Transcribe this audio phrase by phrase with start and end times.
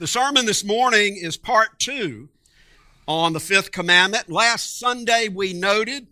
[0.00, 2.28] The sermon this morning is part two
[3.06, 4.28] on the fifth commandment.
[4.28, 6.08] Last Sunday we noted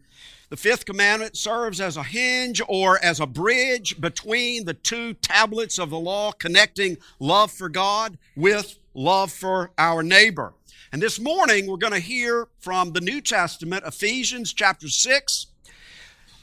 [0.51, 5.81] the fifth commandment serves as a hinge or as a bridge between the two tablets
[5.81, 10.55] of the law connecting love for God with love for our neighbor.
[10.93, 15.47] And this morning we're going to hear from the New Testament, Ephesians chapter 6,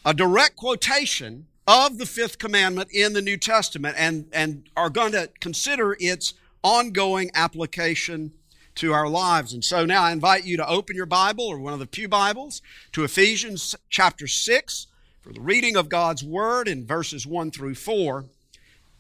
[0.04, 5.14] a direct quotation of the fifth commandment in the New Testament and, and are going
[5.14, 6.34] to consider its
[6.64, 8.32] ongoing application
[8.76, 9.54] to our lives.
[9.54, 12.08] And so now I invite you to open your Bible or one of the Pew
[12.08, 12.62] Bibles
[12.94, 14.88] to Ephesians chapter 6
[15.22, 18.26] for the reading of God's Word in verses 1 through 4.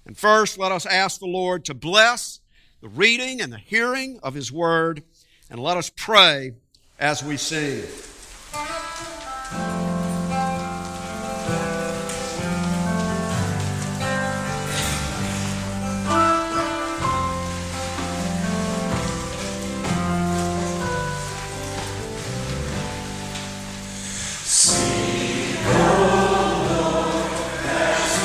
[0.05, 2.39] And first, let us ask the Lord to bless
[2.81, 5.03] the reading and the hearing of His Word,
[5.49, 6.53] and let us pray
[6.98, 7.84] as we sing.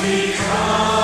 [0.01, 0.94] me come.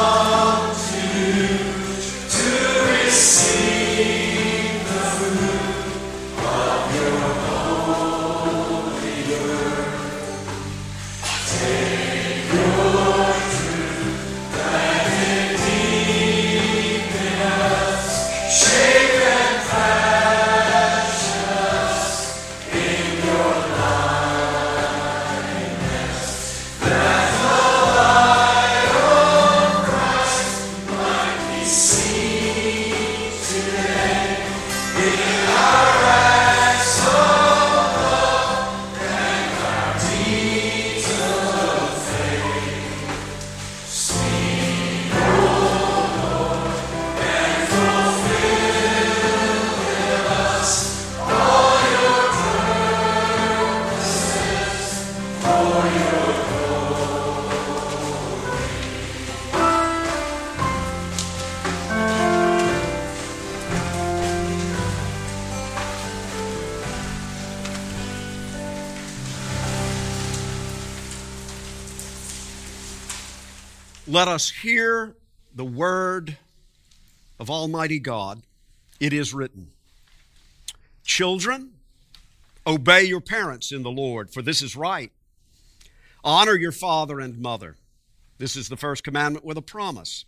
[74.07, 75.15] Let us hear
[75.53, 76.37] the word
[77.39, 78.41] of Almighty God.
[78.99, 79.67] It is written
[81.03, 81.73] Children,
[82.65, 85.11] obey your parents in the Lord, for this is right.
[86.23, 87.77] Honor your father and mother.
[88.39, 90.25] This is the first commandment with a promise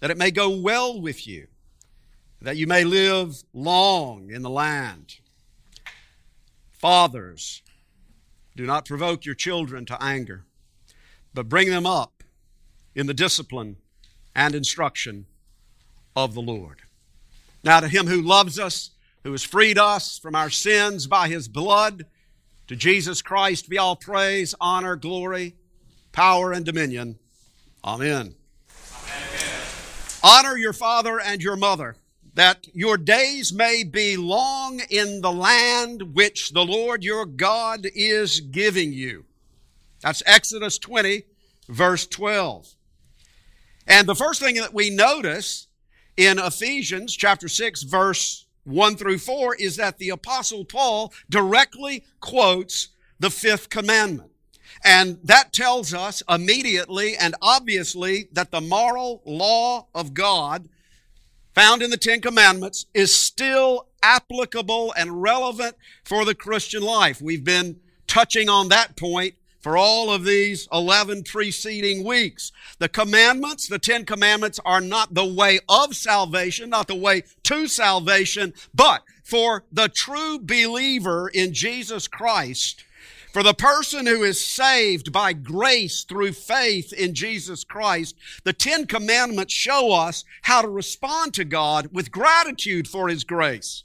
[0.00, 1.48] that it may go well with you,
[2.40, 5.16] that you may live long in the land.
[6.70, 7.60] Fathers,
[8.56, 10.44] do not provoke your children to anger,
[11.34, 12.19] but bring them up
[12.94, 13.76] in the discipline
[14.34, 15.26] and instruction
[16.16, 16.82] of the Lord.
[17.62, 18.90] Now, to him who loves us,
[19.22, 22.06] who has freed us from our sins by his blood,
[22.68, 25.54] to Jesus Christ be all praise, honor, glory,
[26.12, 27.18] power, and dominion.
[27.84, 28.34] Amen.
[29.02, 29.60] Amen.
[30.22, 31.96] Honor your father and your mother,
[32.34, 38.40] that your days may be long in the land which the Lord your God is
[38.40, 39.24] giving you.
[40.02, 41.24] That's Exodus 20,
[41.68, 42.74] verse 12.
[43.90, 45.66] And the first thing that we notice
[46.16, 52.90] in Ephesians chapter 6, verse 1 through 4 is that the Apostle Paul directly quotes
[53.18, 54.30] the fifth commandment.
[54.84, 60.68] And that tells us immediately and obviously that the moral law of God
[61.52, 65.74] found in the Ten Commandments is still applicable and relevant
[66.04, 67.20] for the Christian life.
[67.20, 72.50] We've been touching on that point for all of these 11 preceding weeks.
[72.78, 77.68] The commandments, the Ten Commandments, are not the way of salvation, not the way to
[77.68, 82.84] salvation, but for the true believer in Jesus Christ,
[83.32, 88.86] for the person who is saved by grace through faith in Jesus Christ, the Ten
[88.86, 93.84] Commandments show us how to respond to God with gratitude for His grace.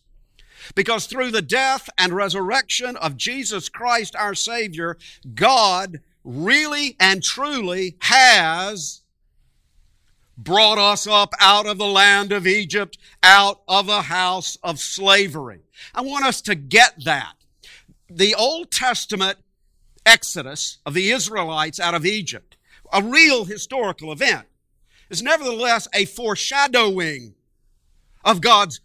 [0.73, 4.97] Because through the death and resurrection of Jesus Christ our Savior,
[5.33, 9.01] God really and truly has
[10.38, 15.62] brought us up out of the land of Egypt, out of a house of slavery.
[15.94, 17.33] I want us to get that.
[18.09, 19.38] The Old Testament
[20.06, 22.57] exodus of the Israelites out of Egypt,
[22.91, 24.45] a real historical event,
[25.09, 27.33] is nevertheless a foreshadowing
[28.23, 28.81] of God's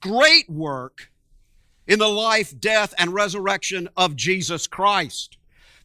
[0.00, 1.10] great work
[1.86, 5.36] in the life, death, and resurrection of Jesus Christ.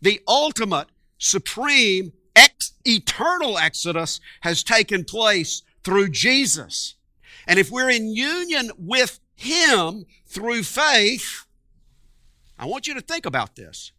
[0.01, 6.95] The ultimate, supreme, ex- eternal exodus has taken place through Jesus.
[7.47, 11.45] And if we're in union with Him through faith,
[12.59, 13.91] I want you to think about this.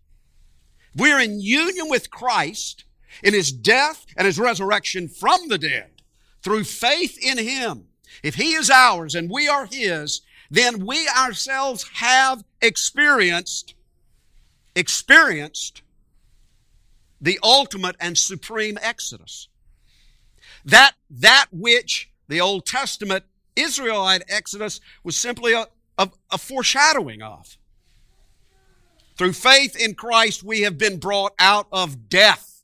[0.95, 2.85] We're in union with Christ
[3.23, 6.03] in His death and His resurrection from the dead
[6.43, 7.87] through faith in Him.
[8.23, 13.75] If He is ours and we are His, then we ourselves have experienced,
[14.75, 15.83] experienced
[17.21, 19.49] the ultimate and supreme exodus.
[20.65, 23.25] That, that which the Old Testament
[23.57, 25.67] Israelite exodus was simply a,
[25.99, 27.57] a, a foreshadowing of.
[29.17, 32.63] Through faith in Christ, we have been brought out of death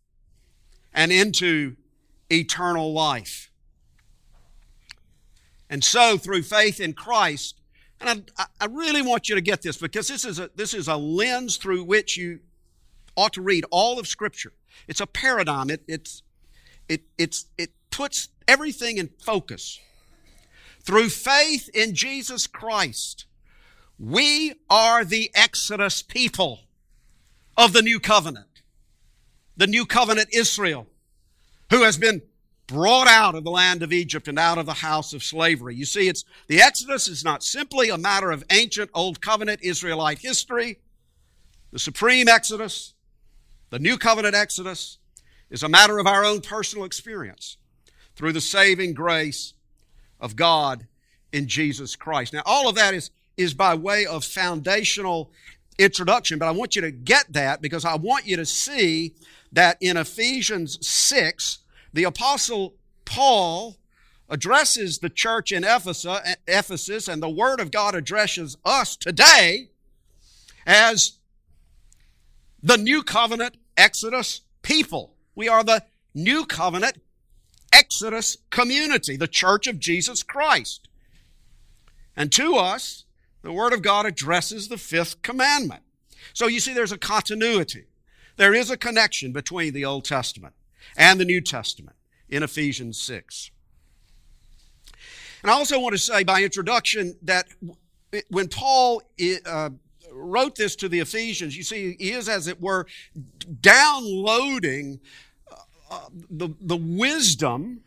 [0.92, 1.75] and into
[2.30, 3.50] eternal life.
[5.69, 7.60] And so, through faith in Christ,
[8.08, 10.88] and I, I, really want you to get this because this is, a, this is
[10.88, 12.40] a lens through which you
[13.16, 14.52] ought to read all of Scripture.
[14.88, 15.70] It's a paradigm.
[15.70, 16.22] It, it's,
[16.88, 19.80] it, it's, it puts everything in focus.
[20.80, 23.26] Through faith in Jesus Christ,
[23.98, 26.60] we are the Exodus people
[27.56, 28.62] of the new covenant.
[29.56, 30.88] The new covenant Israel,
[31.70, 32.22] who has been
[32.66, 35.75] brought out of the land of Egypt and out of the house of slavery.
[35.75, 40.19] You see, it's, the Exodus is not simply a matter of ancient Old Covenant Israelite
[40.19, 40.78] history.
[41.72, 42.94] The supreme Exodus,
[43.70, 44.99] the New Covenant Exodus,
[45.50, 47.58] is a matter of our own personal experience
[48.16, 49.55] through the saving grace
[50.20, 50.87] of God
[51.32, 52.32] in Jesus Christ.
[52.32, 55.31] Now, all of that is, is by way of foundational
[55.78, 59.14] introduction, but I want you to get that because I want you to see
[59.52, 61.58] that in Ephesians 6,
[61.94, 62.75] the apostle
[63.06, 63.79] Paul
[64.29, 69.70] addresses the church in Ephesus, and the word of God addresses us today
[70.67, 71.19] as
[72.62, 75.14] the new covenant Exodus people.
[75.35, 77.00] We are the new covenant
[77.73, 80.88] Exodus community, the church of Jesus Christ.
[82.17, 83.05] And to us,
[83.43, 85.82] the Word of God addresses the fifth commandment.
[86.32, 87.87] So you see, there's a continuity.
[88.37, 90.55] There is a connection between the Old Testament
[90.96, 91.96] and the New Testament
[92.28, 93.50] in Ephesians 6.
[95.42, 97.46] And I also want to say by introduction that
[98.28, 99.02] when Paul
[99.44, 99.70] uh,
[100.10, 102.86] wrote this to the Ephesians, you see, he is, as it were,
[103.60, 105.00] downloading
[105.90, 107.82] uh, the, the wisdom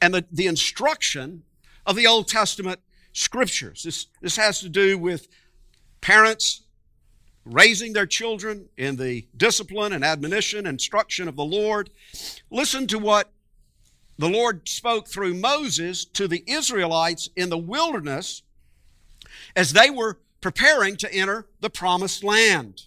[0.00, 1.42] and the, the instruction
[1.86, 2.78] of the Old Testament
[3.14, 3.82] scriptures.
[3.82, 5.28] This, this has to do with
[6.02, 6.63] parents
[7.44, 11.90] raising their children in the discipline and admonition, instruction of the Lord.
[12.50, 13.30] Listen to what
[14.18, 18.42] the Lord spoke through Moses to the Israelites in the wilderness
[19.56, 22.82] as they were preparing to enter the promised land.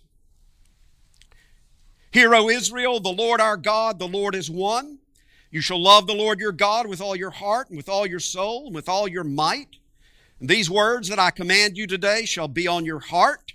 [2.11, 4.99] Hear, O Israel, the Lord our God, the Lord is one.
[5.51, 8.19] You shall love the Lord your God with all your heart and with all your
[8.19, 9.77] soul and with all your might.
[10.39, 13.53] And these words that I command you today shall be on your heart.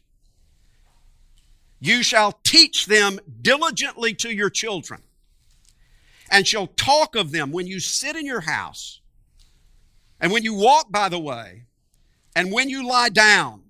[1.84, 5.02] You shall teach them diligently to your children,
[6.30, 9.00] and shall talk of them when you sit in your house,
[10.20, 11.64] and when you walk by the way,
[12.36, 13.64] and when you lie down,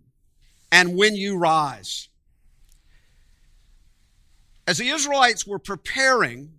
[0.71, 2.11] and when you rise.
[4.67, 6.53] As the Israelites were preparing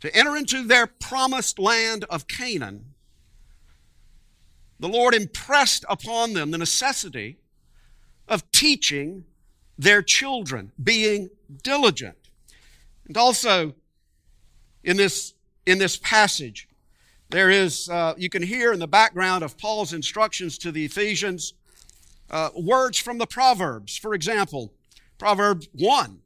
[0.00, 2.94] to enter into their promised land of Canaan,
[4.80, 7.36] the Lord impressed upon them the necessity
[8.26, 9.26] of teaching
[9.82, 11.28] their children, being
[11.62, 12.16] diligent.
[13.06, 13.74] And also,
[14.84, 15.34] in this,
[15.66, 16.68] in this passage,
[17.30, 21.54] there is, uh, you can hear in the background of Paul's instructions to the Ephesians
[22.30, 23.96] uh, words from the Proverbs.
[23.96, 24.72] For example,
[25.18, 26.20] Proverbs 1,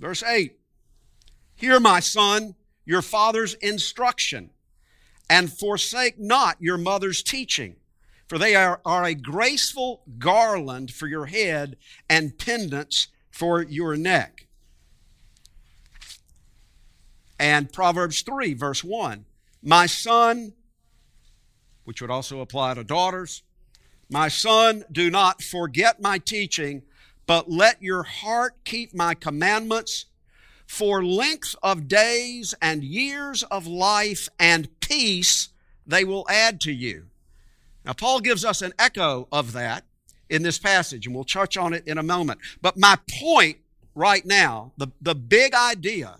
[0.00, 0.58] verse 8
[1.56, 2.54] Hear, my son,
[2.86, 4.50] your father's instruction,
[5.28, 7.76] and forsake not your mother's teaching
[8.28, 11.76] for they are, are a graceful garland for your head
[12.08, 14.46] and pendants for your neck.
[17.38, 19.24] And Proverbs 3, verse 1
[19.62, 20.52] My son,
[21.84, 23.42] which would also apply to daughters,
[24.10, 26.82] my son, do not forget my teaching,
[27.26, 30.06] but let your heart keep my commandments.
[30.66, 35.48] For length of days and years of life and peace
[35.86, 37.06] they will add to you.
[37.88, 39.86] Now, Paul gives us an echo of that
[40.28, 42.38] in this passage, and we'll touch on it in a moment.
[42.60, 43.56] But my point
[43.94, 46.16] right now, the, the big idea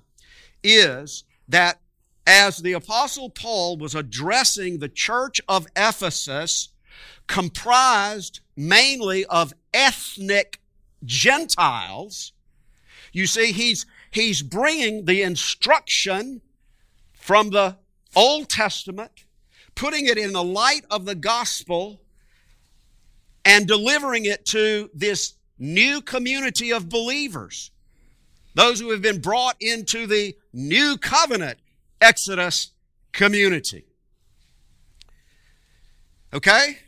[0.65, 1.79] is that
[2.27, 6.71] as the Apostle Paul was addressing the church of Ephesus,
[7.27, 10.63] comprised mainly of ethnic
[11.05, 12.33] Gentiles,
[13.13, 16.41] you see, he's, he's bringing the instruction
[17.13, 17.77] from the
[18.17, 19.27] Old Testament
[19.79, 22.01] putting it in the light of the gospel
[23.45, 27.71] and delivering it to this new community of believers.
[28.55, 31.61] Those who have been brought into the new covenant
[32.01, 32.73] Exodus
[33.13, 33.85] community.
[36.35, 36.79] Okay?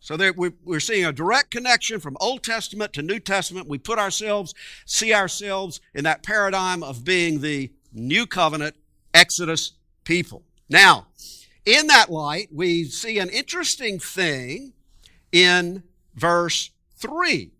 [0.00, 3.68] So there, we're seeing a direct connection from Old Testament to New Testament.
[3.68, 4.54] We put ourselves,
[4.86, 8.74] see ourselves in that paradigm of being the new covenant
[9.12, 9.72] Exodus
[10.04, 10.44] people.
[10.70, 11.08] Now,
[11.68, 14.72] in that light, we see an interesting thing
[15.30, 15.82] in
[16.14, 17.50] verse 3.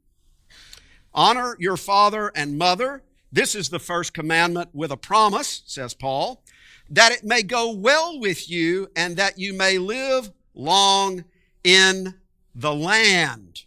[1.13, 3.03] Honor your father and mother.
[3.31, 6.43] This is the first commandment with a promise, says Paul,
[6.89, 11.25] that it may go well with you and that you may live long
[11.63, 12.15] in
[12.55, 13.65] the land.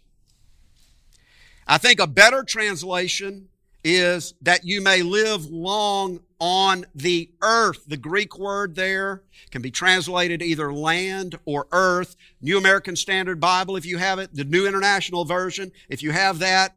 [1.67, 3.50] I think a better translation
[3.83, 7.86] is that you may live long on the earth.
[7.88, 9.21] The Greek word there
[9.51, 12.15] can be translated either land or earth.
[12.41, 16.39] New American Standard Bible, if you have it, the New International Version, if you have
[16.39, 16.75] that,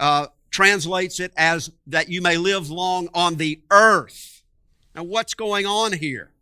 [0.00, 4.42] uh, translates it as that you may live long on the earth.
[4.96, 6.32] Now, what's going on here?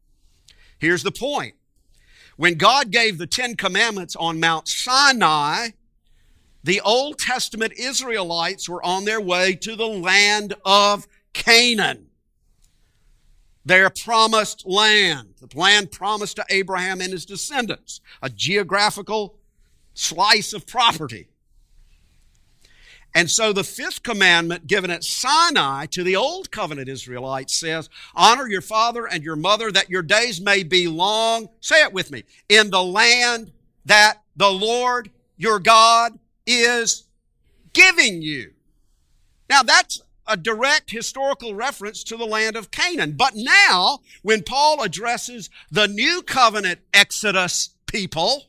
[0.78, 1.54] Here's the point.
[2.38, 5.70] When God gave the Ten Commandments on Mount Sinai,
[6.64, 12.07] the Old Testament Israelites were on their way to the land of Canaan.
[13.68, 19.36] Their promised land, the land promised to Abraham and his descendants, a geographical
[19.92, 21.28] slice of property.
[23.14, 28.48] And so the fifth commandment given at Sinai to the old covenant Israelites says, honor
[28.48, 31.50] your father and your mother that your days may be long.
[31.60, 32.24] Say it with me.
[32.48, 33.52] In the land
[33.84, 37.04] that the Lord your God is
[37.74, 38.52] giving you.
[39.50, 43.14] Now that's a direct historical reference to the land of Canaan.
[43.16, 48.44] But now, when Paul addresses the new covenant Exodus people,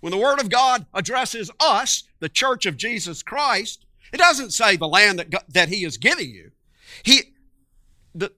[0.00, 4.76] when the Word of God addresses us, the church of Jesus Christ, it doesn't say
[4.76, 6.50] the land that, God, that He is giving you.
[7.02, 7.34] He,
[8.14, 8.32] the,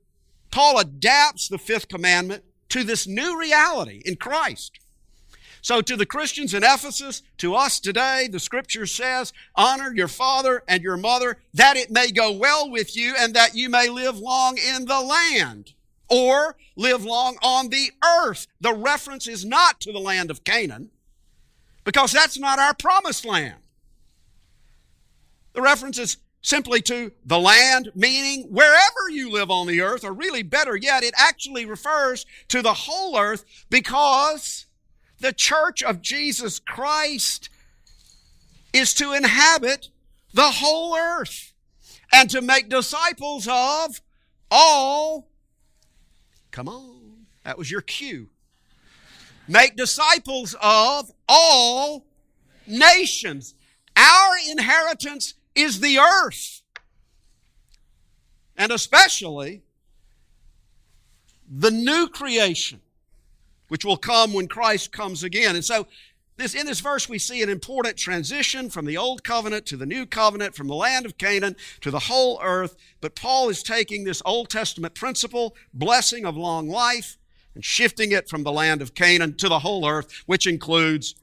[0.50, 4.78] Paul adapts the fifth commandment to this new reality in Christ.
[5.62, 10.64] So to the Christians in Ephesus, to us today, the scripture says, honor your father
[10.66, 14.18] and your mother that it may go well with you and that you may live
[14.18, 15.72] long in the land
[16.10, 18.48] or live long on the earth.
[18.60, 20.90] The reference is not to the land of Canaan
[21.84, 23.54] because that's not our promised land.
[25.52, 30.12] The reference is simply to the land, meaning wherever you live on the earth, or
[30.12, 34.66] really better yet, it actually refers to the whole earth because
[35.22, 37.48] the church of Jesus Christ
[38.72, 39.88] is to inhabit
[40.34, 41.52] the whole earth
[42.12, 44.00] and to make disciples of
[44.50, 45.28] all.
[46.50, 48.30] Come on, that was your cue.
[49.46, 52.04] Make disciples of all
[52.66, 53.54] nations.
[53.96, 56.62] Our inheritance is the earth,
[58.56, 59.62] and especially
[61.48, 62.80] the new creation
[63.72, 65.54] which will come when Christ comes again.
[65.54, 65.86] And so,
[66.36, 69.86] this, in this verse, we see an important transition from the old covenant to the
[69.86, 72.76] new covenant, from the land of Canaan to the whole earth.
[73.00, 77.16] But Paul is taking this Old Testament principle, blessing of long life,
[77.54, 81.14] and shifting it from the land of Canaan to the whole earth, which includes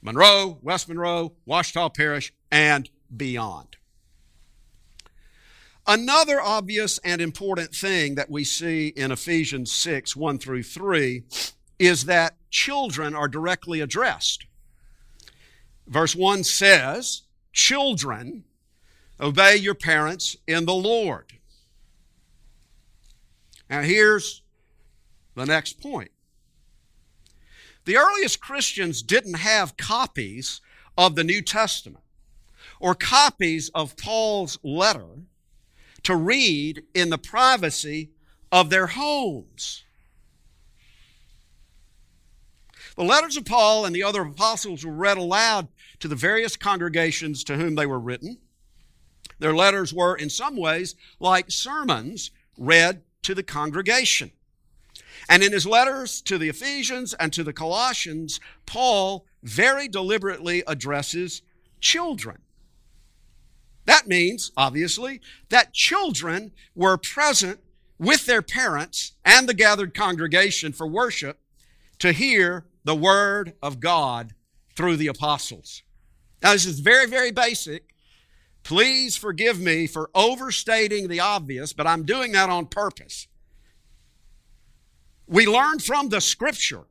[0.00, 3.76] Monroe, West Monroe, Ouachita Parish, and beyond.
[5.86, 11.24] Another obvious and important thing that we see in Ephesians 6 1 through 3
[11.78, 14.46] is that children are directly addressed.
[15.86, 18.44] Verse 1 says, Children,
[19.20, 21.32] obey your parents in the Lord.
[23.70, 24.42] Now, here's
[25.34, 26.10] the next point.
[27.84, 30.60] The earliest Christians didn't have copies
[30.96, 32.04] of the New Testament
[32.80, 35.22] or copies of Paul's letter
[36.02, 38.10] to read in the privacy
[38.52, 39.84] of their homes.
[42.98, 45.68] The letters of Paul and the other apostles were read aloud
[46.00, 48.38] to the various congregations to whom they were written.
[49.38, 54.32] Their letters were, in some ways, like sermons read to the congregation.
[55.28, 61.42] And in his letters to the Ephesians and to the Colossians, Paul very deliberately addresses
[61.80, 62.38] children.
[63.84, 67.60] That means, obviously, that children were present
[67.96, 71.38] with their parents and the gathered congregation for worship
[72.00, 74.32] to hear the Word of God
[74.74, 75.82] through the apostles.
[76.42, 77.94] Now, this is very, very basic.
[78.62, 83.28] Please forgive me for overstating the obvious, but I'm doing that on purpose.
[85.26, 86.84] We learn from the Scripture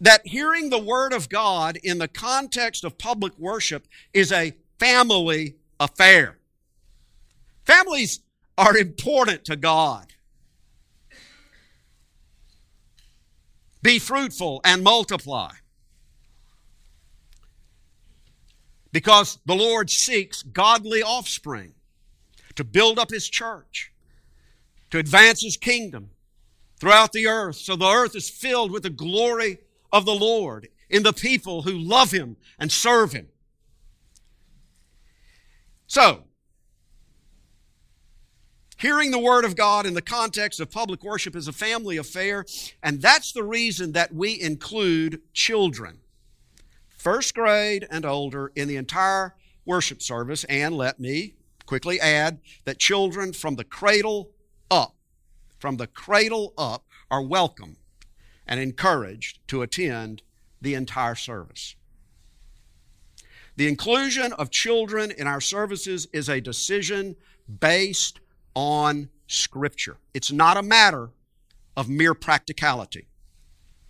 [0.00, 5.54] that hearing the Word of God in the context of public worship is a family
[5.78, 6.38] affair.
[7.64, 8.18] Families
[8.58, 10.14] are important to God.
[13.86, 15.52] Be fruitful and multiply.
[18.90, 21.72] Because the Lord seeks godly offspring
[22.56, 23.92] to build up His church,
[24.90, 26.10] to advance His kingdom
[26.80, 27.58] throughout the earth.
[27.58, 29.58] So the earth is filled with the glory
[29.92, 33.28] of the Lord in the people who love Him and serve Him.
[35.86, 36.24] So,
[38.76, 42.44] hearing the Word of God in the context of public worship is a family affair,
[42.82, 45.98] and that's the reason that we include children,
[46.96, 50.44] first grade and older, in the entire worship service.
[50.44, 51.34] And let me
[51.66, 54.30] quickly add that children from the cradle
[54.70, 54.94] up,
[55.58, 57.76] from the cradle up, are welcome
[58.46, 60.22] and encouraged to attend
[60.60, 61.76] the entire service.
[63.56, 67.16] The inclusion of children in our services is a decision
[67.60, 68.20] based
[68.56, 69.98] on Scripture.
[70.14, 71.10] It's not a matter
[71.76, 73.06] of mere practicality,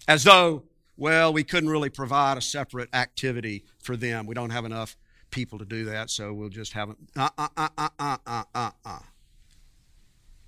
[0.08, 0.64] as though,
[0.96, 4.26] well, we couldn't really provide a separate activity for them.
[4.26, 4.96] We don't have enough
[5.30, 6.96] people to do that, so we'll just have it.
[7.14, 8.98] Uh, uh, uh, uh, uh, uh, uh, uh.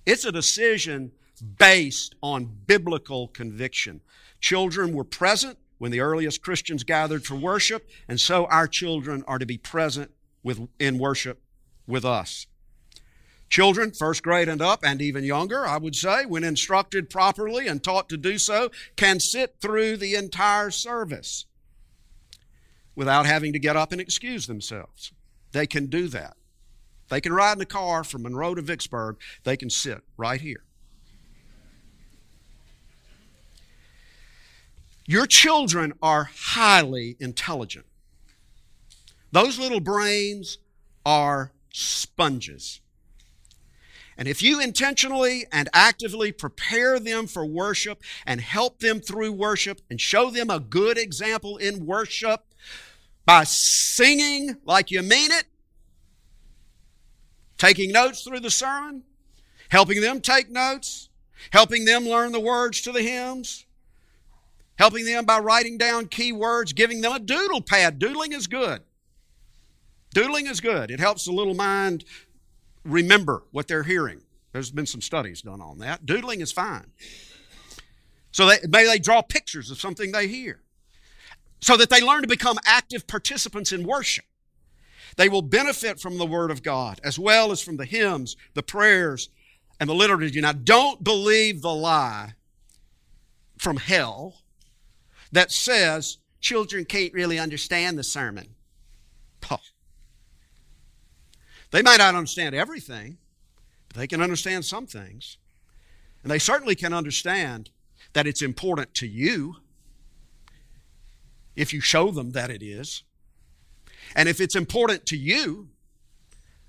[0.05, 1.11] It's a decision
[1.57, 4.01] based on biblical conviction.
[4.41, 9.39] Children were present when the earliest Christians gathered for worship, and so our children are
[9.39, 10.11] to be present
[10.43, 11.41] with, in worship
[11.87, 12.47] with us.
[13.49, 17.83] Children, first grade and up, and even younger, I would say, when instructed properly and
[17.83, 21.45] taught to do so, can sit through the entire service
[22.95, 25.11] without having to get up and excuse themselves.
[25.51, 26.37] They can do that.
[27.09, 29.17] They can ride in a car from Monroe to Vicksburg.
[29.43, 30.63] They can sit right here.
[35.07, 37.87] Your children are highly intelligent.
[39.31, 40.59] Those little brains
[41.03, 42.81] are sponges.
[44.19, 49.79] And if you intentionally and actively prepare them for worship and help them through worship
[49.89, 52.43] and show them a good example in worship
[53.25, 55.45] by singing like you mean it,
[57.57, 59.03] taking notes through the sermon,
[59.69, 61.07] helping them take notes,
[61.51, 63.65] helping them learn the words to the hymns,
[64.77, 67.99] helping them by writing down key words, giving them a doodle pad.
[67.99, 68.81] Doodling is good.
[70.13, 70.91] Doodling is good.
[70.91, 72.03] It helps the little mind
[72.83, 74.21] remember what they're hearing.
[74.51, 76.05] There's been some studies done on that.
[76.05, 76.91] Doodling is fine.
[78.31, 80.61] So they, may they draw pictures of something they hear
[81.61, 84.25] so that they learn to become active participants in worship.
[85.17, 88.63] They will benefit from the Word of God as well as from the hymns, the
[88.63, 89.29] prayers,
[89.79, 90.39] and the liturgy.
[90.39, 92.33] Now, don't believe the lie
[93.57, 94.41] from hell
[95.31, 98.55] that says children can't really understand the sermon.
[101.71, 103.17] They might not understand everything,
[103.87, 105.37] but they can understand some things.
[106.23, 107.69] And they certainly can understand
[108.13, 109.57] that it's important to you
[111.55, 113.03] if you show them that it is.
[114.15, 115.69] And if it's important to you,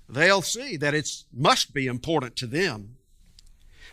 [0.07, 2.97] they'll see that it must be important to them.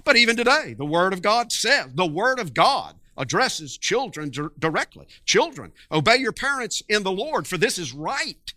[0.04, 5.06] But even today, the Word of God says, the Word of God addresses children directly.
[5.24, 8.52] Children, obey your parents in the Lord, for this is right.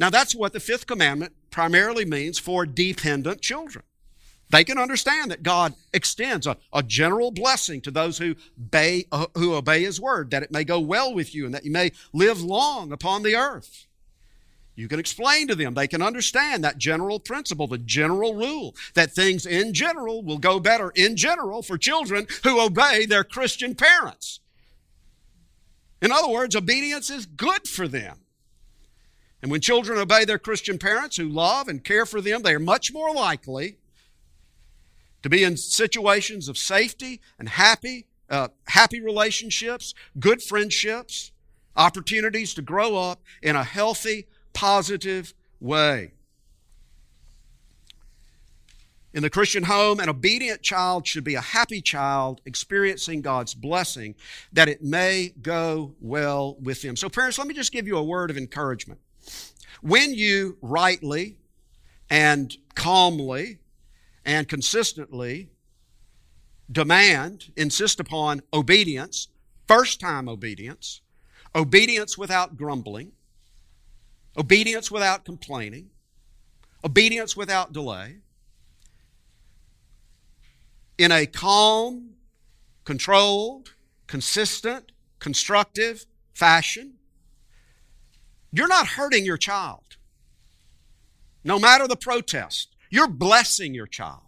[0.00, 3.84] Now, that's what the fifth commandment primarily means for dependent children.
[4.48, 9.26] They can understand that God extends a, a general blessing to those who obey, uh,
[9.36, 11.92] who obey His word, that it may go well with you and that you may
[12.14, 13.86] live long upon the earth.
[14.74, 15.74] You can explain to them.
[15.74, 20.58] They can understand that general principle, the general rule, that things in general will go
[20.58, 24.40] better in general for children who obey their Christian parents.
[26.00, 28.20] In other words, obedience is good for them.
[29.42, 32.60] And when children obey their Christian parents who love and care for them, they are
[32.60, 33.78] much more likely
[35.22, 41.32] to be in situations of safety and happy, uh, happy relationships, good friendships,
[41.76, 46.12] opportunities to grow up in a healthy, positive way.
[49.12, 54.14] In the Christian home, an obedient child should be a happy child experiencing God's blessing
[54.52, 56.94] that it may go well with them.
[56.94, 59.00] So, parents, let me just give you a word of encouragement.
[59.80, 61.38] When you rightly
[62.08, 63.58] and calmly
[64.24, 65.50] and consistently
[66.70, 69.28] demand, insist upon obedience,
[69.66, 71.00] first time obedience,
[71.54, 73.12] obedience without grumbling,
[74.36, 75.90] obedience without complaining,
[76.84, 78.18] obedience without delay,
[80.98, 82.10] in a calm,
[82.84, 83.74] controlled,
[84.06, 86.04] consistent, constructive
[86.34, 86.94] fashion,
[88.52, 89.96] you're not hurting your child.
[91.44, 94.20] No matter the protest, you're blessing your child.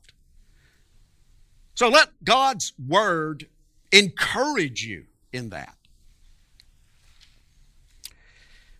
[1.74, 3.48] So let God's word
[3.90, 5.76] encourage you in that.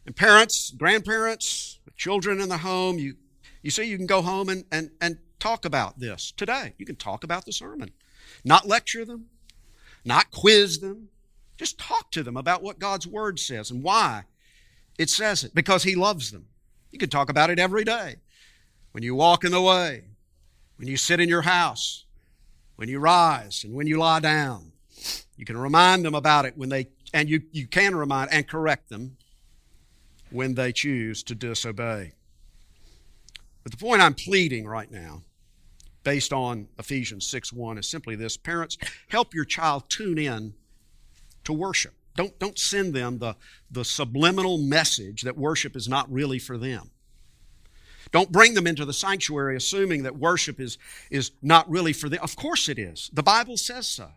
[0.06, 3.16] And parents, grandparents, children in the home, you,
[3.62, 6.74] you see, you can go home and, and, and talk about this today.
[6.78, 7.90] You can talk about the sermon,
[8.44, 9.26] not lecture them,
[10.04, 11.08] not quiz them.
[11.56, 14.24] Just talk to them about what God's Word says and why
[14.98, 16.46] it says it, because He loves them.
[16.90, 18.16] You can talk about it every day.
[18.92, 20.04] When you walk in the way,
[20.76, 22.04] when you sit in your house,
[22.76, 24.72] when you rise, and when you lie down.
[25.36, 28.88] You can remind them about it when they, and you, you can remind and correct
[28.88, 29.16] them
[30.30, 32.12] when they choose to disobey.
[33.62, 35.22] But the point I'm pleading right now,
[36.04, 38.76] based on Ephesians 6 1, is simply this Parents,
[39.08, 40.54] help your child tune in
[41.44, 41.94] to worship.
[42.14, 43.36] Don't, don't send them the,
[43.70, 46.90] the subliminal message that worship is not really for them.
[48.10, 50.76] Don't bring them into the sanctuary assuming that worship is,
[51.10, 52.20] is not really for them.
[52.22, 53.10] Of course it is.
[53.12, 54.10] The Bible says so,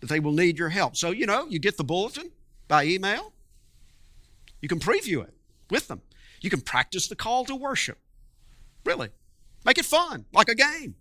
[0.00, 0.96] that they will need your help.
[0.96, 2.30] So, you know, you get the bulletin
[2.68, 3.32] by email,
[4.60, 5.34] you can preview it
[5.70, 6.02] with them.
[6.42, 7.98] You can practice the call to worship.
[8.84, 9.08] Really.
[9.64, 10.96] Make it fun, like a game.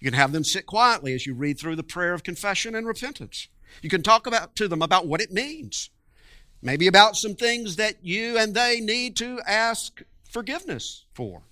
[0.00, 2.86] You can have them sit quietly as you read through the prayer of confession and
[2.86, 3.48] repentance.
[3.82, 5.90] You can talk about to them about what it means.
[6.62, 11.42] Maybe about some things that you and they need to ask forgiveness for.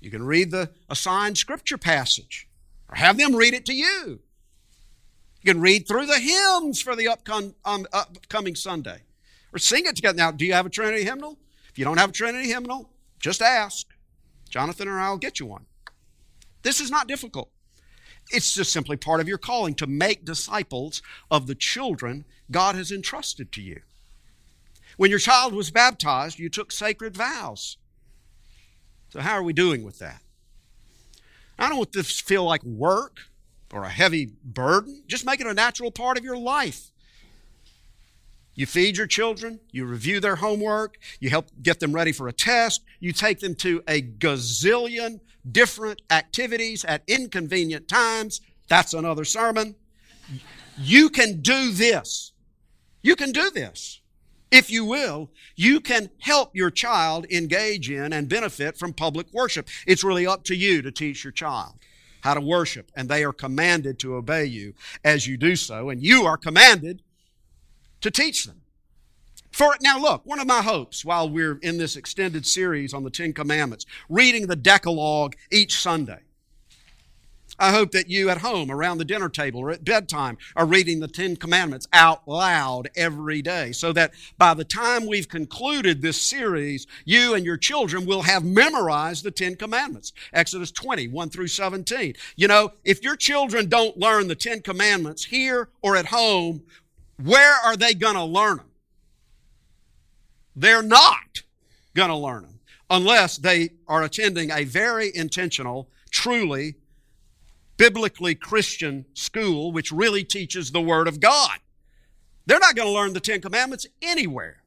[0.00, 2.48] You can read the assigned scripture passage
[2.88, 4.20] or have them read it to you.
[5.42, 9.00] You can read through the hymns for the upcom- um, upcoming Sunday
[9.52, 10.16] or sing it together.
[10.16, 11.38] Now, do you have a Trinity hymnal?
[11.70, 13.86] If you don't have a Trinity hymnal, just ask.
[14.48, 15.66] Jonathan or I will get you one.
[16.62, 17.50] This is not difficult.
[18.30, 22.92] It's just simply part of your calling to make disciples of the children God has
[22.92, 23.80] entrusted to you.
[24.96, 27.78] When your child was baptized, you took sacred vows.
[29.10, 30.22] So, how are we doing with that?
[31.58, 33.18] I don't want this to feel like work
[33.72, 35.02] or a heavy burden.
[35.06, 36.90] Just make it a natural part of your life.
[38.54, 42.32] You feed your children, you review their homework, you help get them ready for a
[42.32, 48.40] test, you take them to a gazillion different activities at inconvenient times.
[48.68, 49.74] That's another sermon.
[50.78, 52.32] You can do this.
[53.02, 54.00] You can do this.
[54.50, 59.68] If you will, you can help your child engage in and benefit from public worship.
[59.86, 61.74] It's really up to you to teach your child
[62.22, 64.74] how to worship, and they are commanded to obey you
[65.04, 67.02] as you do so, and you are commanded
[68.00, 68.60] to teach them.
[69.50, 73.02] For it now, look, one of my hopes while we're in this extended series on
[73.04, 76.20] the Ten Commandments, reading the Decalogue each Sunday.
[77.58, 81.00] I hope that you at home, around the dinner table, or at bedtime are reading
[81.00, 86.20] the Ten Commandments out loud every day so that by the time we've concluded this
[86.20, 90.14] series, you and your children will have memorized the Ten Commandments.
[90.32, 92.14] Exodus 20, 1 through 17.
[92.36, 96.62] You know, if your children don't learn the Ten Commandments here or at home,
[97.22, 98.69] where are they going to learn them?
[100.60, 101.42] They're not
[101.94, 106.74] going to learn them unless they are attending a very intentional, truly
[107.78, 111.58] biblically Christian school which really teaches the Word of God.
[112.44, 114.62] They're not going to learn the Ten Commandments anywhere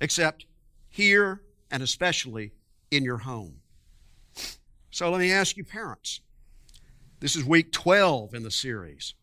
[0.00, 0.46] except
[0.88, 2.52] here and especially
[2.92, 3.56] in your home.
[4.92, 6.20] So let me ask you, parents.
[7.18, 9.14] This is week 12 in the series.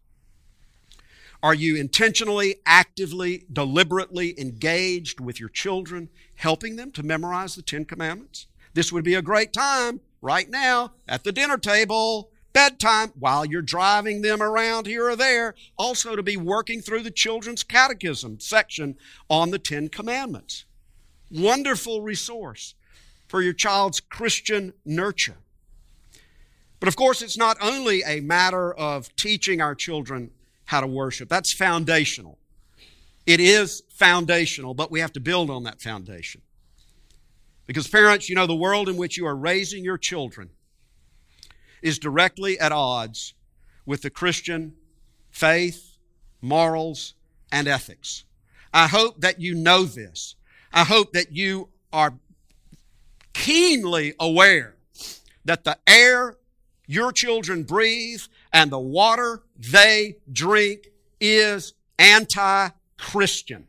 [1.44, 7.86] Are you intentionally, actively, deliberately engaged with your children, helping them to memorize the Ten
[7.86, 8.48] Commandments?
[8.74, 13.62] This would be a great time right now at the dinner table, bedtime, while you're
[13.62, 18.96] driving them around here or there, also to be working through the children's catechism section
[19.30, 20.66] on the Ten Commandments.
[21.30, 22.76] Wonderful resource
[23.28, 25.38] for your child's Christian nurture.
[26.80, 30.32] But of course, it's not only a matter of teaching our children
[30.66, 31.30] how to worship.
[31.30, 32.38] That's foundational.
[33.26, 36.42] It is foundational, but we have to build on that foundation.
[37.66, 40.52] Because, parents, you know, the world in which you are raising your children
[41.82, 43.34] is directly at odds
[43.86, 44.74] with the Christian
[45.32, 45.98] faith,
[46.42, 47.14] morals,
[47.52, 48.24] and ethics.
[48.74, 50.36] I hope that you know this.
[50.74, 52.14] I hope that you are
[53.34, 54.76] keenly aware
[55.46, 56.38] that the air
[56.88, 58.22] your children breathe
[58.56, 60.88] and the water they drink
[61.20, 63.68] is anti Christian.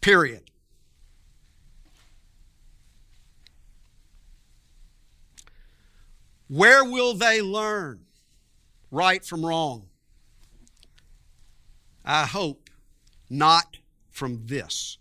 [0.00, 0.50] Period.
[6.48, 8.06] Where will they learn
[8.90, 9.88] right from wrong?
[12.02, 12.70] I hope
[13.28, 13.76] not
[14.10, 14.96] from this.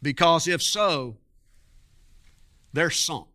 [0.00, 1.18] Because if so,
[2.74, 3.28] they're sunk.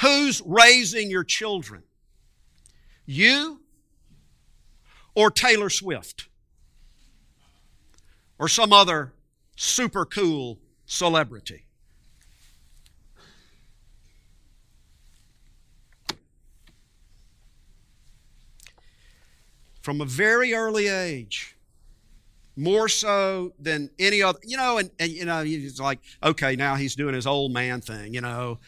[0.00, 1.82] Who's raising your children?
[3.06, 3.60] You
[5.14, 6.26] or Taylor Swift?
[8.38, 9.12] Or some other
[9.56, 11.66] super cool celebrity?
[19.82, 21.53] From a very early age,
[22.56, 26.76] more so than any other, you know, and, and you know, he's like, okay, now
[26.76, 28.58] he's doing his old man thing, you know,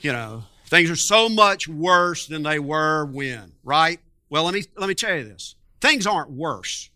[0.00, 3.98] you know, things are so much worse than they were when, right?
[4.30, 5.54] Well, let me let me tell you this.
[5.80, 6.90] Things aren't worse.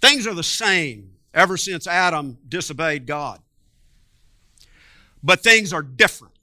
[0.00, 3.40] Things are the same ever since Adam disobeyed God.
[5.22, 6.34] But things are different.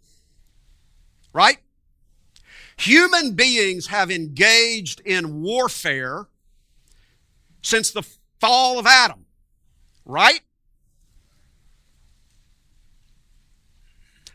[1.34, 1.58] Right?
[2.78, 6.28] Human beings have engaged in warfare
[7.64, 8.04] since the
[8.40, 9.26] fall of Adam.
[10.06, 10.42] Right?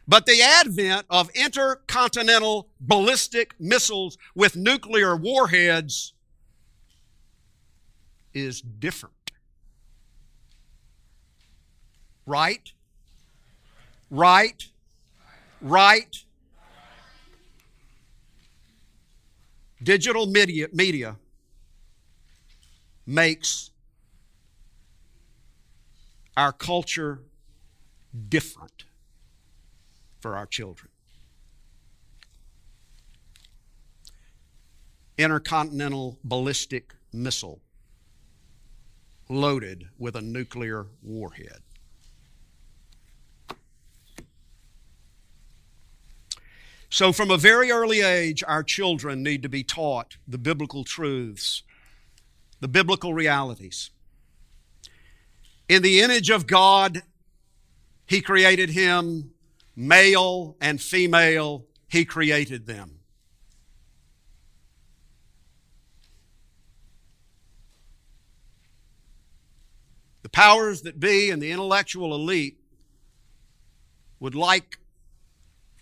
[0.09, 6.15] But the advent of intercontinental ballistic missiles with nuclear warheads
[8.33, 9.15] is different.
[12.25, 12.73] Right?
[14.11, 14.65] Right?
[15.61, 16.17] Right?
[19.83, 21.17] Digital media, media
[23.09, 23.71] makes
[26.37, 27.21] our culture
[28.29, 28.85] different
[30.21, 30.91] for our children.
[35.17, 37.61] Intercontinental ballistic missile
[39.31, 41.63] loaded with a nuclear warhead.
[46.91, 51.63] So, from a very early age, our children need to be taught the biblical truths,
[52.61, 53.91] the biblical realities.
[55.69, 57.03] In the image of God,
[58.07, 59.33] He created him
[59.77, 62.99] male and female, He created them.
[70.23, 72.59] The powers that be and the intellectual elite
[74.21, 74.79] would like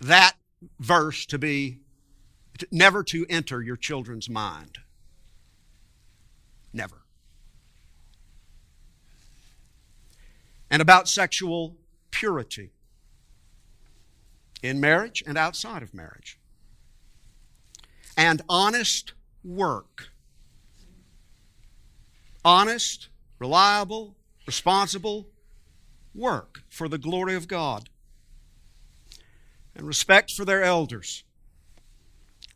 [0.01, 0.35] that
[0.79, 1.81] verse to be
[2.71, 4.79] never to enter your children's mind.
[6.77, 7.01] Never.
[10.71, 11.79] And about sexual
[12.11, 12.71] purity
[14.63, 16.39] in marriage and outside of marriage.
[18.15, 20.09] And honest work.
[22.45, 23.09] Honest,
[23.39, 24.15] reliable,
[24.47, 25.29] responsible
[26.15, 27.89] work for the glory of God.
[29.75, 31.25] And respect for their elders.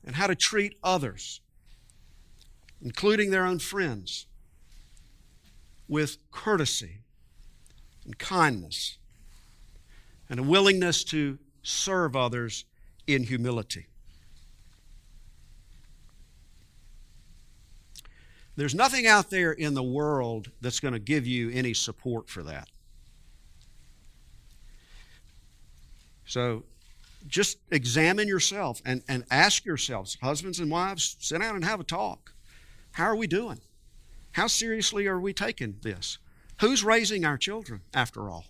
[0.04, 1.40] And how to treat others,
[2.82, 4.26] including their own friends,
[5.88, 6.98] with courtesy
[8.04, 8.98] and kindness
[10.28, 12.64] and a willingness to serve others
[13.06, 13.86] in humility.
[18.56, 22.42] There's nothing out there in the world that's going to give you any support for
[22.44, 22.68] that.
[26.24, 26.64] So
[27.26, 31.84] just examine yourself and, and ask yourselves, husbands and wives, sit down and have a
[31.84, 32.32] talk.
[32.92, 33.60] How are we doing?
[34.32, 36.18] How seriously are we taking this?
[36.60, 38.46] Who's raising our children, after all?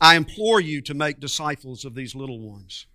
[0.00, 2.86] I implore you to make disciples of these little ones.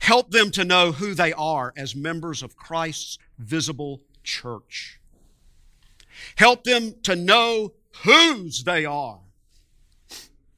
[0.00, 5.00] Help them to know who they are as members of Christ's visible church.
[6.36, 7.72] Help them to know
[8.02, 9.20] whose they are,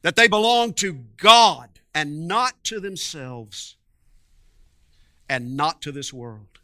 [0.03, 3.75] that they belong to God and not to themselves
[5.29, 6.61] and not to this world.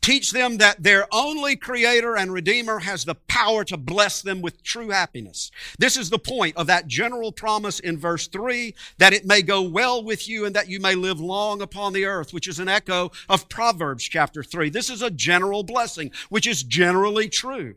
[0.00, 4.62] Teach them that their only Creator and Redeemer has the power to bless them with
[4.62, 5.50] true happiness.
[5.78, 9.60] This is the point of that general promise in verse 3 that it may go
[9.60, 12.68] well with you and that you may live long upon the earth, which is an
[12.68, 14.70] echo of Proverbs chapter 3.
[14.70, 17.74] This is a general blessing, which is generally true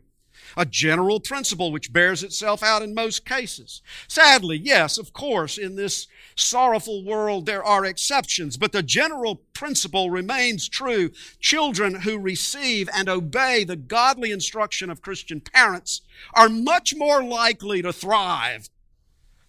[0.56, 3.82] a general principle which bears itself out in most cases.
[4.08, 10.10] Sadly, yes, of course, in this sorrowful world there are exceptions, but the general principle
[10.10, 11.10] remains true.
[11.40, 16.02] Children who receive and obey the godly instruction of Christian parents
[16.34, 18.68] are much more likely to thrive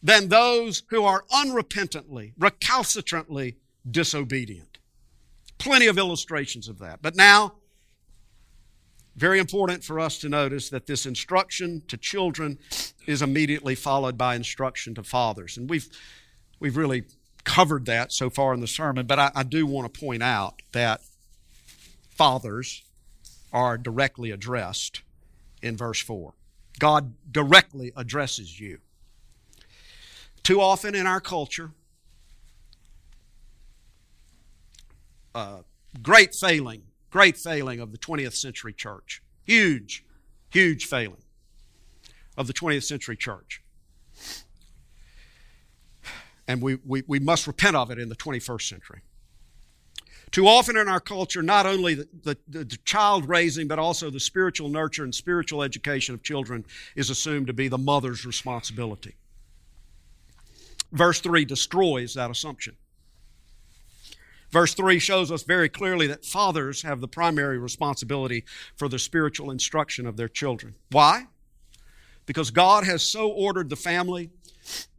[0.02, 3.56] than those who are unrepentantly, recalcitrantly
[3.90, 4.78] disobedient.
[5.58, 7.02] Plenty of illustrations of that.
[7.02, 7.54] But now,
[9.16, 12.58] Very important for us to notice that this instruction to children
[13.06, 15.58] is immediately followed by instruction to fathers.
[15.58, 15.88] And we've,
[16.60, 17.04] we've really
[17.44, 20.62] covered that so far in the sermon, but I, I do want to point out
[20.72, 21.02] that
[22.10, 22.84] fathers
[23.52, 25.02] are directly addressed
[25.62, 26.34] in verse 4.
[26.80, 28.80] God directly addresses you.
[30.42, 31.72] Too often in our culture,
[35.36, 35.60] uh,
[36.02, 39.22] great failing, great failing of the 20th century church.
[39.46, 40.04] Huge,
[40.50, 41.22] huge failing
[42.36, 43.62] of the 20th century church.
[46.48, 49.02] And we, we, we must repent of it in the 21st century.
[50.32, 54.20] Too often in our culture, not only the, the, the, child raising, but also the
[54.20, 59.14] spiritual nurture and spiritual education of children is assumed to be the mother's responsibility.
[60.92, 62.76] Verse 3 destroys that assumption.
[64.54, 69.50] Verse 3 shows us very clearly that fathers have the primary responsibility for the spiritual
[69.50, 70.76] instruction of their children.
[70.92, 71.26] Why?
[72.28, 74.30] Because God has so ordered the family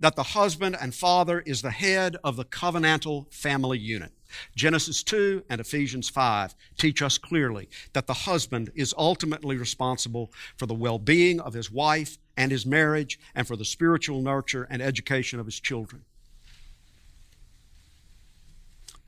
[0.01, 4.11] that the husband and father is the head of the covenantal family unit.
[4.57, 10.67] Genesis 2 and Ephesians 5 teach us clearly that the husband is ultimately responsible for
[10.67, 14.83] the well being of his wife and his marriage and for the spiritual nurture and
[14.83, 16.03] education of his children.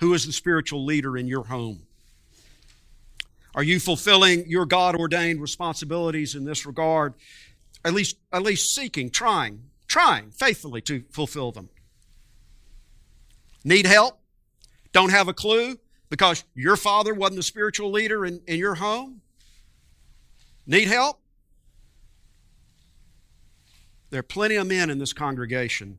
[0.01, 1.87] Who is the spiritual leader in your home?
[3.55, 7.15] Are you fulfilling your God ordained responsibilities in this regard?
[7.85, 11.71] At least, at least seeking, trying, trying faithfully to fulfill them.
[13.65, 14.21] Need help?
[14.93, 15.79] Don't have a clue
[16.11, 19.23] because your father wasn't the spiritual leader in, in your home?
[20.67, 21.21] Need help?
[24.11, 25.99] There are plenty of men in this congregation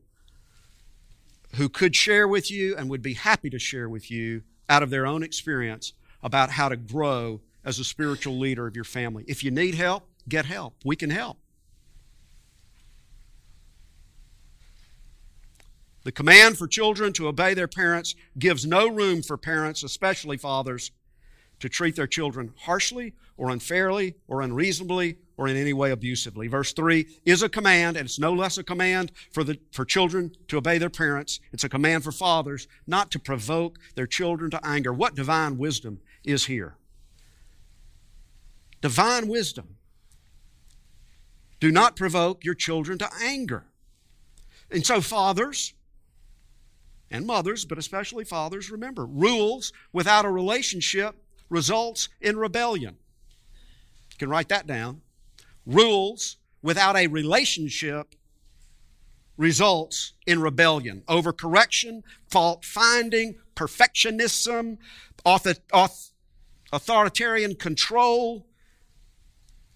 [1.56, 4.90] who could share with you and would be happy to share with you out of
[4.90, 9.24] their own experience about how to grow as a spiritual leader of your family.
[9.26, 10.74] If you need help, get help.
[10.84, 11.38] We can help.
[16.04, 20.90] The command for children to obey their parents gives no room for parents, especially fathers,
[21.60, 26.48] to treat their children harshly or unfairly or unreasonably or in any way abusively.
[26.48, 30.32] Verse 3 is a command, and it's no less a command for, the, for children
[30.48, 31.38] to obey their parents.
[31.52, 34.92] It's a command for fathers not to provoke their children to anger.
[34.92, 36.76] What divine wisdom is here?
[38.80, 39.76] Divine wisdom.
[41.60, 43.66] Do not provoke your children to anger.
[44.70, 45.72] And so, fathers,
[47.10, 51.14] and mothers, but especially fathers, remember, rules without a relationship
[51.48, 52.96] results in rebellion.
[54.12, 55.00] You can write that down.
[55.68, 58.16] Rules without a relationship
[59.36, 61.02] results in rebellion.
[61.06, 64.78] Overcorrection, fault finding, perfectionism,
[66.72, 68.47] authoritarian control,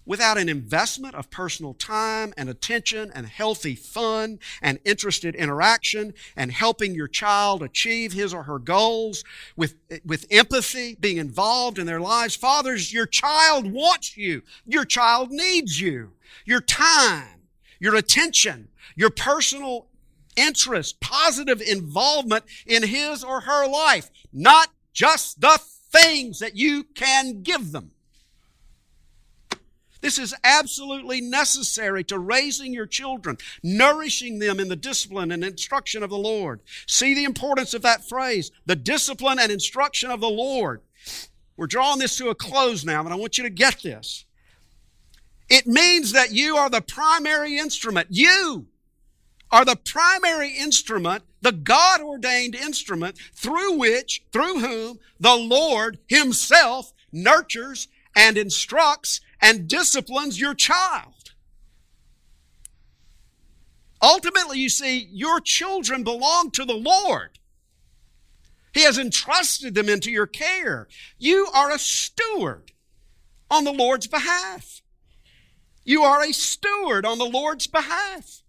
[0.05, 6.51] without an investment of personal time and attention and healthy fun and interested interaction and
[6.51, 9.23] helping your child achieve his or her goals
[9.55, 12.35] with, with empathy, being involved in their lives.
[12.35, 14.41] Fathers, your child wants you.
[14.65, 16.11] Your child needs you.
[16.45, 17.41] Your time,
[17.79, 19.87] your attention, your personal
[20.35, 25.59] interest, positive involvement in his or her life, not just the
[25.91, 27.91] things that you can give them.
[30.03, 36.03] This is absolutely necessary to raising your children, nourishing them in the discipline and instruction
[36.03, 36.59] of the Lord.
[36.85, 40.81] See the importance of that phrase, the discipline and instruction of the Lord.
[41.55, 44.25] We're drawing this to a close now, and I want you to get this.
[45.47, 48.09] It means that you are the primary instrument.
[48.09, 48.67] You
[49.51, 56.91] are the primary instrument, the God ordained instrument through which, through whom the Lord Himself
[57.13, 61.33] nurtures and instructs and disciplines your child.
[64.01, 67.39] Ultimately, you see, your children belong to the Lord.
[68.73, 70.87] He has entrusted them into your care.
[71.19, 72.71] You are a steward
[73.51, 74.81] on the Lord's behalf.
[75.83, 78.41] You are a steward on the Lord's behalf.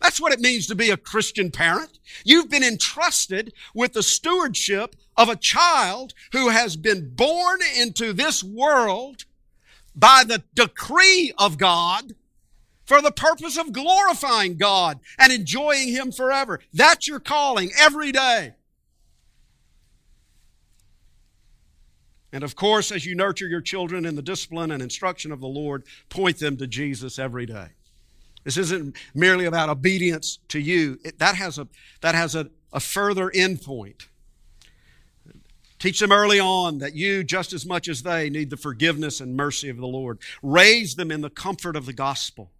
[0.00, 1.98] That's what it means to be a Christian parent.
[2.24, 8.42] You've been entrusted with the stewardship of a child who has been born into this
[8.42, 9.24] world
[9.94, 12.14] by the decree of God
[12.84, 16.60] for the purpose of glorifying God and enjoying Him forever.
[16.72, 18.54] That's your calling every day.
[22.32, 25.48] And of course, as you nurture your children in the discipline and instruction of the
[25.48, 27.68] Lord, point them to Jesus every day.
[28.44, 30.98] This isn't merely about obedience to you.
[31.04, 31.68] It, that has a,
[32.00, 34.06] that has a, a further endpoint.
[35.80, 39.34] Teach them early on that you, just as much as they, need the forgiveness and
[39.34, 40.18] mercy of the Lord.
[40.42, 42.50] Raise them in the comfort of the gospel,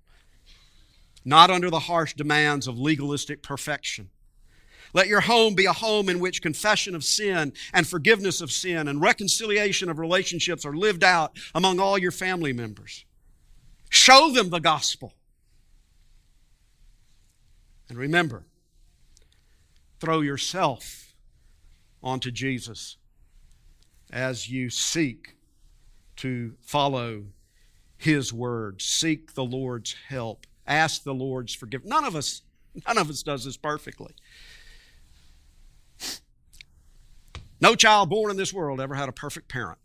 [1.23, 4.09] not under the harsh demands of legalistic perfection.
[4.95, 8.89] Let your home be a home in which confession of sin and forgiveness of sin
[8.89, 13.05] and reconciliation of relationships are lived out among all your family members.
[13.91, 15.13] Show them the gospel.
[17.91, 18.45] And remember,
[20.01, 21.13] throw yourself
[22.03, 22.97] onto Jesus
[24.13, 25.37] as you seek
[26.17, 27.25] to follow
[27.97, 28.83] His word.
[28.83, 30.47] Seek the Lord's help.
[30.67, 31.91] Ask the Lord's forgiveness.
[31.91, 32.43] None of us,
[32.87, 34.15] none of us does this perfectly.
[37.61, 39.79] No child born in this world ever had a perfect parent.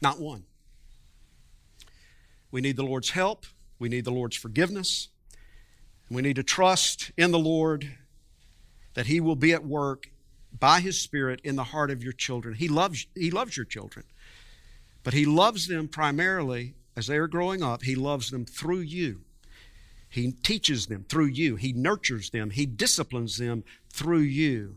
[0.00, 0.44] Not one.
[2.50, 3.46] We need the Lord's help.
[3.78, 5.08] We need the Lord's forgiveness.
[6.10, 7.96] We need to trust in the Lord
[8.94, 10.11] that He will be at work
[10.58, 12.54] by His Spirit in the heart of your children.
[12.54, 14.04] He loves, he loves your children,
[15.02, 17.82] but He loves them primarily as they are growing up.
[17.82, 19.22] He loves them through you.
[20.08, 21.56] He teaches them through you.
[21.56, 22.50] He nurtures them.
[22.50, 24.76] He disciplines them through you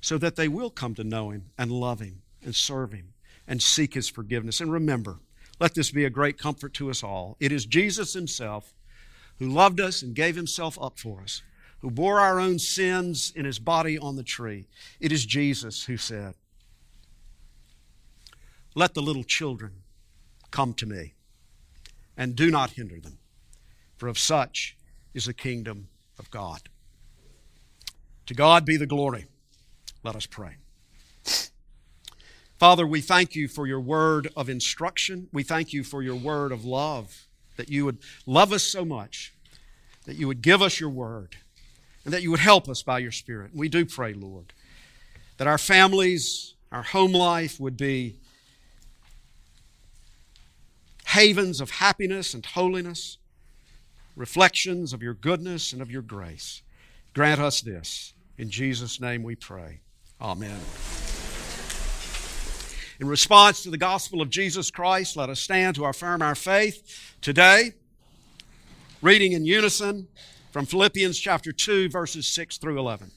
[0.00, 3.14] so that they will come to know Him and love Him and serve Him
[3.48, 4.60] and seek His forgiveness.
[4.60, 5.18] And remember,
[5.58, 7.36] let this be a great comfort to us all.
[7.40, 8.72] It is Jesus Himself
[9.40, 11.42] who loved us and gave Himself up for us
[11.86, 14.66] who bore our own sins in his body on the tree.
[14.98, 16.34] It is Jesus who said,
[18.74, 19.70] Let the little children
[20.50, 21.14] come to me,
[22.16, 23.18] and do not hinder them,
[23.96, 24.76] for of such
[25.14, 25.86] is the kingdom
[26.18, 26.62] of God.
[28.26, 29.26] To God be the glory.
[30.02, 30.56] Let us pray.
[32.58, 35.28] Father, we thank you for your word of instruction.
[35.32, 39.32] We thank you for your word of love, that you would love us so much,
[40.04, 41.36] that you would give us your word
[42.06, 43.50] and that you would help us by your Spirit.
[43.52, 44.52] We do pray, Lord,
[45.38, 48.14] that our families, our home life would be
[51.04, 53.18] havens of happiness and holiness,
[54.14, 56.62] reflections of your goodness and of your grace.
[57.12, 58.14] Grant us this.
[58.38, 59.80] In Jesus' name we pray.
[60.20, 60.60] Amen.
[63.00, 67.16] In response to the gospel of Jesus Christ, let us stand to affirm our faith
[67.20, 67.72] today,
[69.02, 70.06] reading in unison
[70.56, 73.10] from Philippians chapter 2, verses 6 through 11.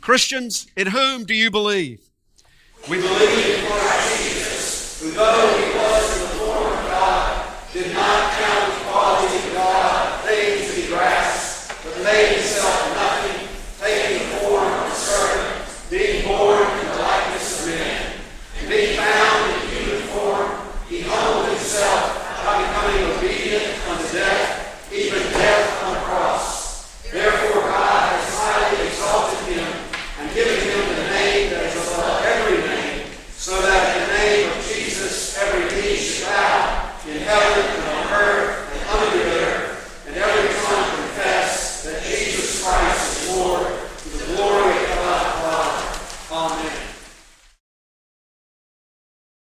[0.00, 2.08] Christians, in whom do you believe?
[2.88, 7.92] We believe in Christ Jesus, who though he was in the form of God, did
[7.92, 8.59] not count